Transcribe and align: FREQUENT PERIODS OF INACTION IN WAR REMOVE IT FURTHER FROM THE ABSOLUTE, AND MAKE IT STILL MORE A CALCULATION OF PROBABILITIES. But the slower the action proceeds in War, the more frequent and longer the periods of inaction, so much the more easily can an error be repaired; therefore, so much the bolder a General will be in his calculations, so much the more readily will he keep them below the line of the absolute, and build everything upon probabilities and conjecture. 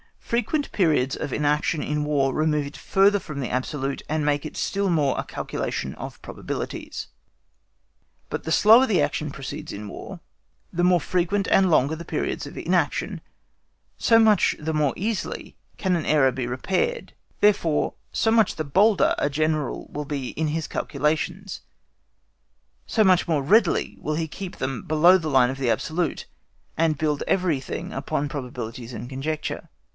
FREQUENT 0.17 0.71
PERIODS 0.71 1.17
OF 1.17 1.33
INACTION 1.33 1.83
IN 1.83 2.05
WAR 2.05 2.33
REMOVE 2.33 2.65
IT 2.67 2.77
FURTHER 2.77 3.19
FROM 3.19 3.41
THE 3.41 3.49
ABSOLUTE, 3.51 4.01
AND 4.07 4.25
MAKE 4.25 4.45
IT 4.45 4.55
STILL 4.55 4.89
MORE 4.89 5.19
A 5.19 5.25
CALCULATION 5.25 5.93
OF 5.95 6.21
PROBABILITIES. 6.21 7.07
But 8.29 8.45
the 8.45 8.51
slower 8.51 8.87
the 8.87 9.01
action 9.01 9.29
proceeds 9.31 9.73
in 9.73 9.89
War, 9.89 10.21
the 10.71 10.85
more 10.85 11.01
frequent 11.01 11.49
and 11.51 11.69
longer 11.69 11.97
the 11.97 12.05
periods 12.05 12.47
of 12.47 12.57
inaction, 12.57 13.19
so 13.97 14.19
much 14.19 14.55
the 14.57 14.73
more 14.73 14.93
easily 14.95 15.57
can 15.77 15.97
an 15.97 16.05
error 16.05 16.31
be 16.31 16.47
repaired; 16.47 17.13
therefore, 17.41 17.95
so 18.13 18.31
much 18.31 18.55
the 18.55 18.63
bolder 18.63 19.13
a 19.17 19.29
General 19.29 19.87
will 19.91 20.05
be 20.05 20.29
in 20.29 20.47
his 20.47 20.65
calculations, 20.65 21.59
so 22.87 23.03
much 23.03 23.25
the 23.25 23.31
more 23.33 23.43
readily 23.43 23.97
will 23.99 24.15
he 24.15 24.29
keep 24.29 24.55
them 24.57 24.83
below 24.83 25.17
the 25.17 25.29
line 25.29 25.49
of 25.49 25.57
the 25.57 25.69
absolute, 25.69 26.25
and 26.77 26.97
build 26.97 27.21
everything 27.27 27.91
upon 27.91 28.29
probabilities 28.29 28.93
and 28.93 29.09
conjecture. 29.09 29.67